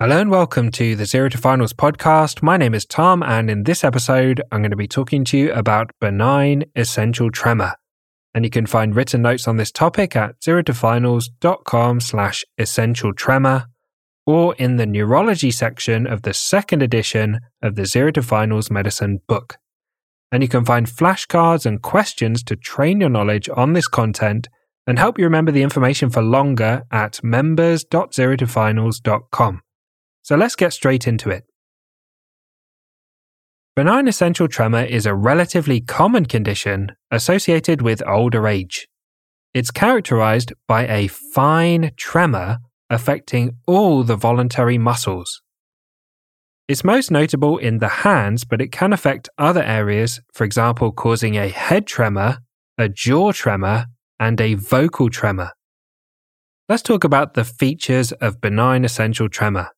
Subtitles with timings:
[0.00, 2.40] Hello and welcome to the Zero to Finals podcast.
[2.40, 5.52] My name is Tom, and in this episode, I'm going to be talking to you
[5.52, 7.74] about benign essential tremor.
[8.32, 13.66] And you can find written notes on this topic at zerotofinals.com slash essential tremor
[14.24, 19.18] or in the neurology section of the second edition of the Zero to Finals medicine
[19.26, 19.56] book.
[20.30, 24.48] And you can find flashcards and questions to train your knowledge on this content
[24.86, 29.62] and help you remember the information for longer at members.zerotofinals.com.
[30.28, 31.44] So let's get straight into it.
[33.74, 38.88] Benign essential tremor is a relatively common condition associated with older age.
[39.54, 42.58] It's characterized by a fine tremor
[42.90, 45.40] affecting all the voluntary muscles.
[46.68, 51.36] It's most notable in the hands, but it can affect other areas, for example, causing
[51.36, 52.40] a head tremor,
[52.76, 53.86] a jaw tremor,
[54.20, 55.52] and a vocal tremor.
[56.68, 59.70] Let's talk about the features of benign essential tremor.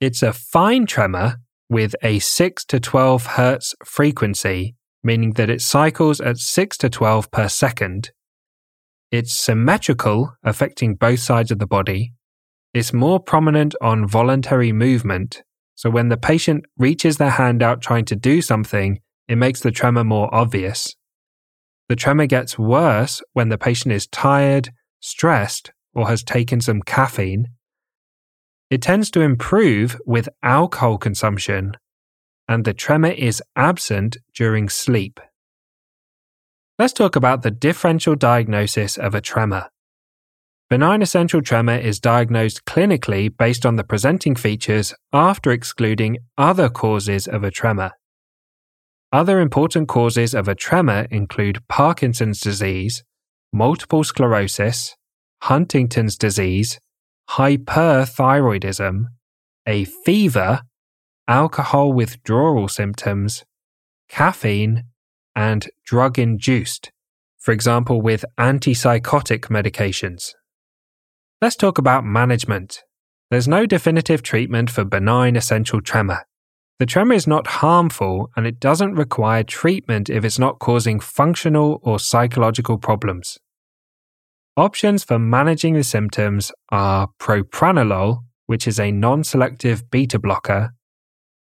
[0.00, 1.36] It's a fine tremor
[1.68, 7.30] with a 6 to 12 Hz frequency, meaning that it cycles at 6 to 12
[7.30, 8.10] per second.
[9.10, 12.14] It's symmetrical, affecting both sides of the body.
[12.72, 15.42] It's more prominent on voluntary movement,
[15.74, 19.70] so when the patient reaches their hand out trying to do something, it makes the
[19.70, 20.96] tremor more obvious.
[21.90, 24.70] The tremor gets worse when the patient is tired,
[25.00, 27.48] stressed, or has taken some caffeine.
[28.70, 31.76] It tends to improve with alcohol consumption,
[32.46, 35.18] and the tremor is absent during sleep.
[36.78, 39.70] Let's talk about the differential diagnosis of a tremor.
[40.70, 47.26] Benign essential tremor is diagnosed clinically based on the presenting features after excluding other causes
[47.26, 47.90] of a tremor.
[49.12, 53.02] Other important causes of a tremor include Parkinson's disease,
[53.52, 54.94] multiple sclerosis,
[55.42, 56.78] Huntington's disease,
[57.36, 59.04] hyperthyroidism,
[59.66, 60.62] a fever,
[61.28, 63.44] alcohol withdrawal symptoms,
[64.08, 64.84] caffeine,
[65.36, 66.90] and drug induced,
[67.38, 70.32] for example, with antipsychotic medications.
[71.40, 72.82] Let's talk about management.
[73.30, 76.24] There's no definitive treatment for benign essential tremor.
[76.80, 81.78] The tremor is not harmful and it doesn't require treatment if it's not causing functional
[81.82, 83.38] or psychological problems.
[84.56, 90.72] Options for managing the symptoms are propranolol, which is a non selective beta blocker,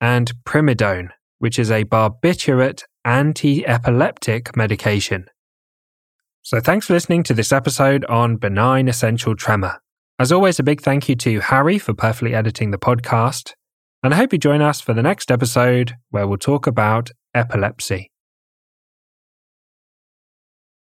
[0.00, 5.26] and primidone, which is a barbiturate anti epileptic medication.
[6.42, 9.80] So, thanks for listening to this episode on benign essential tremor.
[10.18, 13.52] As always, a big thank you to Harry for perfectly editing the podcast.
[14.04, 18.13] And I hope you join us for the next episode where we'll talk about epilepsy.